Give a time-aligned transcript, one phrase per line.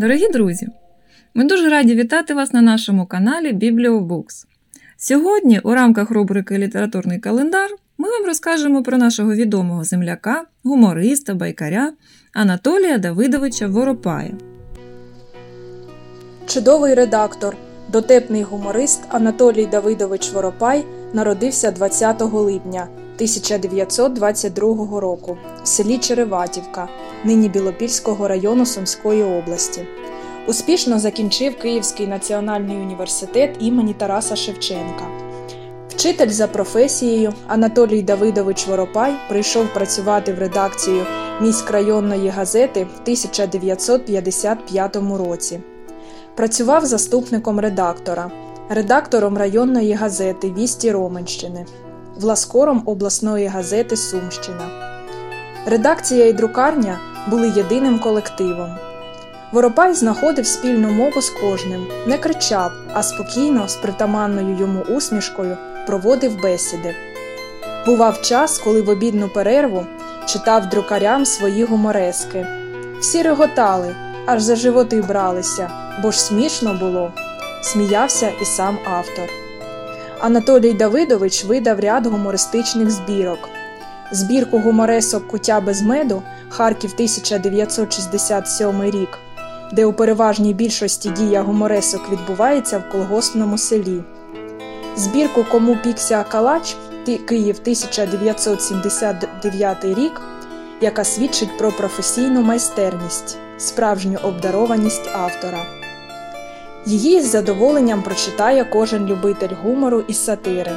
[0.00, 0.68] Дорогі друзі!
[1.34, 4.46] Ми дуже раді вітати вас на нашому каналі Бібліобукс.
[4.96, 11.92] Сьогодні, у рамках рубрики Літературний календар, ми вам розкажемо про нашого відомого земляка, гумориста, байкаря
[12.32, 14.30] Анатолія Давидовича Воропая.
[16.46, 17.56] Чудовий редактор,
[17.92, 26.88] дотепний гуморист Анатолій Давидович Воропай народився 20 липня 1922 року в селі Череватівка,
[27.24, 29.86] нині Білопільського району Сумської області.
[30.50, 35.04] Успішно закінчив Київський національний університет імені Тараса Шевченка.
[35.88, 41.06] Вчитель за професією Анатолій Давидович Воропай прийшов працювати в редакцію
[41.40, 45.60] міськрайонної газети в 1955 році.
[46.34, 48.30] Працював заступником редактора,
[48.68, 51.66] редактором районної газети Вісті Роменщини,
[52.16, 54.70] власкором обласної газети Сумщина.
[55.66, 56.98] Редакція і друкарня
[57.28, 58.89] були єдиним колективом.
[59.52, 66.40] Воропай знаходив спільну мову з кожним, не кричав, а спокійно, з притаманною йому усмішкою, проводив
[66.42, 66.94] бесіди.
[67.86, 69.86] Бував час, коли в обідну перерву
[70.26, 72.46] читав друкарям свої гуморески.
[73.00, 73.94] Всі реготали,
[74.26, 75.70] аж за животи бралися,
[76.02, 77.12] бо ж смішно було.
[77.62, 79.28] Сміявся і сам автор.
[80.20, 83.48] Анатолій Давидович видав ряд гумористичних збірок.
[84.12, 89.18] Збірку гуморесок Куття без меду Харків 1967 рік,
[89.72, 94.02] де у переважній більшості дія гуморесок відбувається в колгоспному селі.
[94.96, 96.76] Збірку Кому пікся калач
[97.28, 100.20] Київ 1979 рік,
[100.80, 105.66] яка свідчить про професійну майстерність, справжню обдарованість автора.
[106.86, 110.72] Її з задоволенням прочитає кожен любитель гумору і сатири.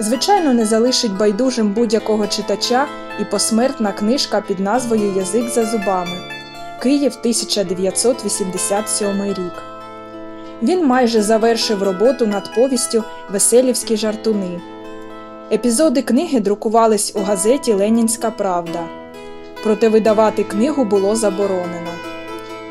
[0.00, 2.86] Звичайно, не залишить байдужим будь-якого читача
[3.20, 6.39] і посмертна книжка під назвою Язик за зубами
[6.82, 9.62] Київ 1987 рік.
[10.62, 14.60] Він майже завершив роботу над повістю Веселівські жартуни.
[15.52, 18.80] Епізоди книги друкувались у газеті Ленінська Правда.
[19.62, 21.90] Проте видавати книгу було заборонено.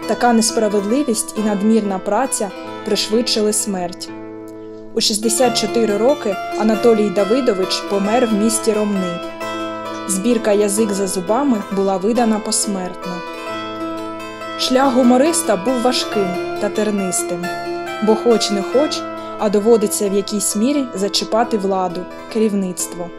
[0.08, 2.52] Така несправедливість і надмірна праця
[2.86, 4.10] пришвидшили смерть.
[4.94, 9.20] У 64 роки Анатолій Давидович помер в місті Ромни.
[10.08, 13.29] Збірка Язик за зубами була видана посмертно.
[14.60, 16.28] Шлях гумориста був важким
[16.62, 17.46] та тернистим,
[18.04, 19.02] бо, хоч не хоч,
[19.40, 22.02] а доводиться в якійсь мірі зачіпати владу,
[22.34, 23.10] керівництво.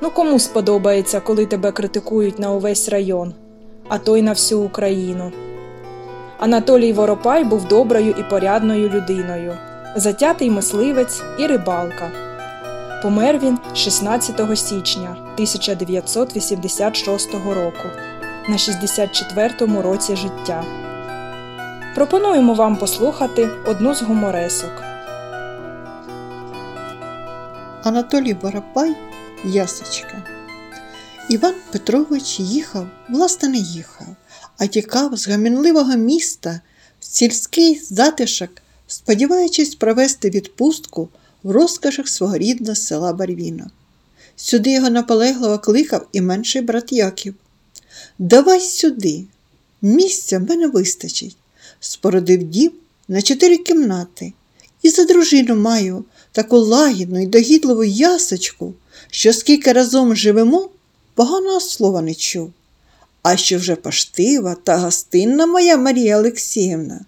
[0.00, 3.34] Ну кому сподобається, коли тебе критикують на увесь район,
[3.88, 5.32] а то й на всю Україну.
[6.38, 9.56] Анатолій Воропай був доброю і порядною людиною,
[9.96, 12.10] затятий мисливець і рибалка.
[13.02, 17.88] Помер він 16 січня 1986 року
[18.48, 20.64] на 64-му році життя.
[21.94, 24.82] Пропонуємо вам послухати одну з гуморесок.
[27.82, 28.96] Анатолій Воропай
[29.44, 30.24] Ясочка.
[31.30, 34.06] Іван Петрович їхав, власне, не їхав,
[34.58, 36.60] а тікав з гамінливого міста
[37.00, 38.50] в сільський затишок,
[38.86, 41.08] сподіваючись провести відпустку
[41.42, 43.70] в розкошах свого рідного села Барвіна.
[44.36, 47.34] Сюди його наполегливо кликав і менший брат Яків.
[48.18, 49.24] Давай сюди,
[49.82, 51.36] місця в мене вистачить.
[51.80, 52.72] Спородив дім
[53.08, 54.32] на чотири кімнати,
[54.82, 58.74] і за дружину маю таку лагідну і догідливу ясочку,
[59.10, 60.70] що скільки разом живемо,
[61.14, 62.52] поганого слова не чув.
[63.22, 67.00] А що вже поштива та гостинна моя Марія Олексіївна.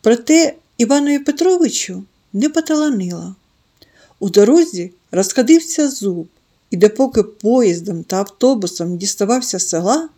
[0.00, 3.34] Проте Іванові Петровичу не поталанила.
[4.18, 6.28] У дорозі розходився зуб,
[6.70, 10.08] і допоки поїздом та автобусом діставався села,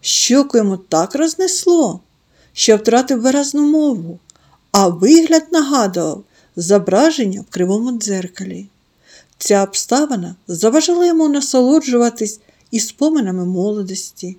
[0.00, 2.00] щоку йому так рознесло,
[2.52, 4.18] що втратив виразну мову,
[4.72, 6.24] а вигляд нагадував
[6.56, 8.66] зображення в кривому дзеркалі.
[9.38, 12.40] Ця обставина заважала йому насолоджуватись
[12.70, 14.36] і споминами молодості,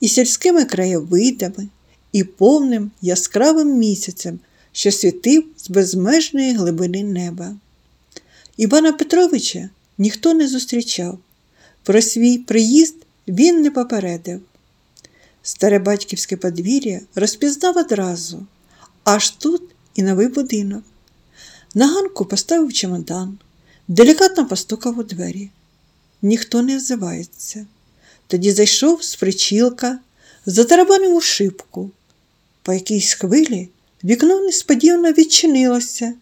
[0.00, 1.68] і сільськими краєвидами,
[2.12, 4.38] і повним яскравим місяцем,
[4.72, 7.54] що світив з безмежної глибини неба.
[8.56, 9.68] Івана Петровича
[10.02, 11.18] ніхто не зустрічав.
[11.82, 12.96] Про свій приїзд
[13.28, 14.40] він не попередив.
[15.42, 18.46] Старе батьківське подвір'я розпізнав одразу,
[19.04, 19.62] аж тут
[19.94, 20.84] і новий будинок.
[21.74, 23.38] На ганку поставив чемодан,
[23.88, 25.50] делікатно постукав у двері.
[26.22, 27.66] Ніхто не взивається.
[28.26, 29.98] Тоді зайшов з причілка,
[30.46, 31.90] затарабанив у шибку.
[32.62, 33.68] По якійсь хвилі
[34.04, 36.14] вікно несподівано відчинилося,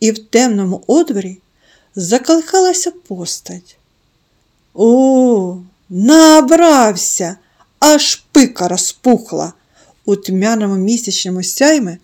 [0.00, 1.38] і в темному одворі
[1.96, 3.78] заколихалася постать.
[4.74, 5.58] О,
[5.88, 7.36] набрався,
[7.78, 9.52] аж пика розпухла.
[10.04, 11.96] у тьмяному місячному сяймі,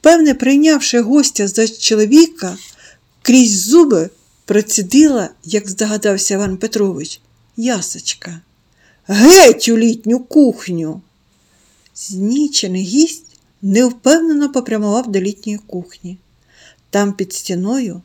[0.00, 2.56] певне, прийнявши гостя за чоловіка,
[3.22, 4.10] крізь зуби
[4.44, 7.20] процідила, як здогадався Іван Петрович,
[7.56, 8.40] ясочка.
[9.06, 11.00] Геть у літню кухню.
[11.94, 13.26] Знічений гість
[13.62, 16.18] невпевнено попрямував до літньої кухні.
[16.90, 18.02] Там під стіною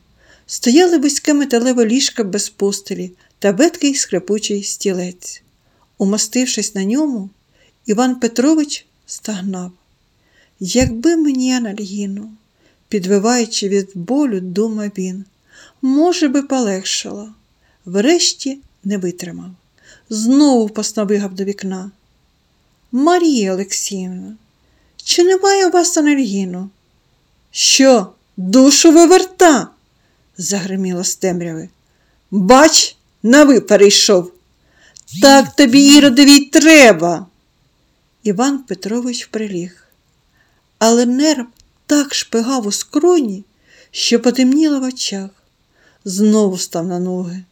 [0.50, 5.42] стояли вузьке металеве ліжко без постелі та бедкий скрипучий стілець.
[5.98, 7.30] Умостившись на ньому,
[7.86, 9.72] Іван Петрович стагнав.
[10.60, 12.30] Якби мені анальгіну,
[12.88, 15.24] підвиваючи від болю, думав він,
[15.82, 17.32] може би, полегшало.
[17.84, 19.50] Врешті не витримав.
[20.10, 21.90] Знову посновигав до вікна.
[22.92, 24.36] Марія Олексіївна,
[24.96, 26.70] чи немає у вас анальгіну?
[27.50, 29.68] Що, душу виверта?
[30.38, 31.68] Загриміло з темряви.
[32.30, 34.32] Бач, на ви перейшов.
[35.22, 37.26] Так тобі іродовій треба.
[38.22, 39.84] Іван Петрович приліг.
[40.78, 41.46] Але нерв
[41.86, 43.44] так шпигав у скроні,
[43.90, 45.30] що потемніло в очах.
[46.04, 47.44] Знову став на ноги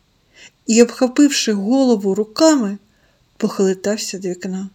[0.67, 2.79] і, обхопивши голову руками,
[3.37, 4.69] похилитався до вікна.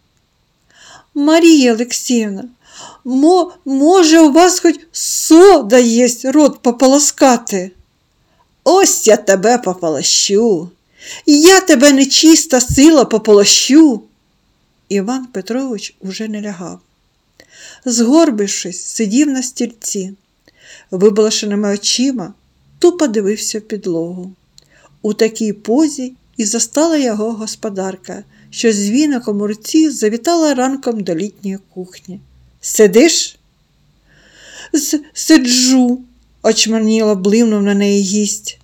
[1.14, 2.44] Марія Олексіївна,
[3.04, 7.72] мо, може, у вас хоч сода єсть рот пополоскати?
[8.64, 10.72] Ось я тебе пополощу,
[11.26, 14.04] я тебе нечиста сила пополощу.
[14.90, 16.80] Іван Петрович уже не лягав.
[17.86, 20.14] Згорбившись, сидів на стільці,
[20.92, 22.34] вибалашеними очима,
[22.80, 24.32] тупо дивився в підлогу.
[25.02, 31.16] У такій позі і застала його господарка, що з віником у руці завітала ранком до
[31.16, 32.20] літньої кухні.
[32.62, 33.38] Сидиш?
[34.76, 36.02] С Сиджу,
[36.44, 38.58] очманіла, блимнув на неї гість.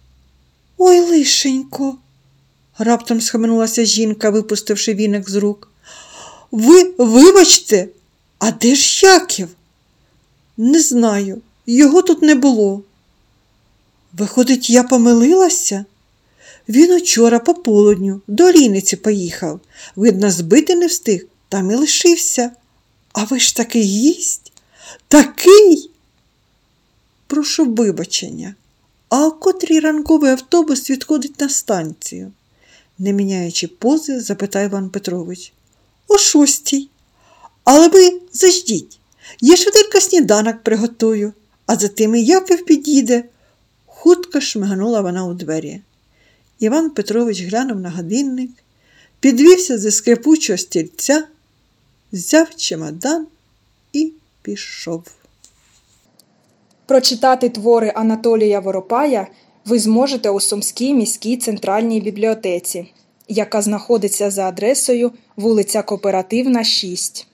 [0.78, 1.98] Ой, лишенько,
[2.78, 5.72] раптом схаменулася жінка, випустивши віник з рук.
[6.52, 7.88] Ви вибачте,
[8.40, 9.48] а де ж Яків?
[10.58, 12.84] Не знаю, його тут не було.
[14.14, 15.86] Виходить, я помилилася?
[16.70, 19.60] Він учора по полудню до Ліниці поїхав.
[19.96, 22.52] Видно, збити не встиг, там і лишився.
[23.14, 24.52] А ви ж такий гість?
[25.08, 25.92] Такий.
[27.28, 28.56] Прошу вибачення.
[29.10, 32.32] А о котрій ранковий автобус відходить на станцію?
[33.00, 35.54] Не міняючи пози, запитав Іван Петрович.
[36.08, 36.90] О шостій.
[37.64, 39.00] Але ви заждіть.
[39.42, 41.34] Я швидко сніданок приготую,
[41.66, 43.24] а за тим і Яків підійде.
[43.86, 45.82] Хутко шмигнула вона у двері.
[46.60, 48.52] Іван Петрович глянув на годинник,
[49.20, 51.28] підвівся зі скрипучого стільця,
[52.12, 53.28] взяв чемодан
[53.94, 55.04] і пішов.
[56.88, 59.28] Прочитати твори Анатолія Воропая
[59.66, 62.86] ви зможете у Сумській міській центральній бібліотеці,
[63.28, 67.28] яка знаходиться за адресою вулиця Кооперативна, 6.